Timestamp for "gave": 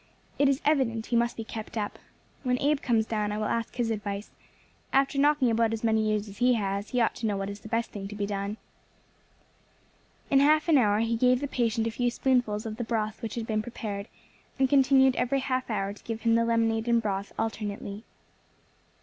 11.15-11.39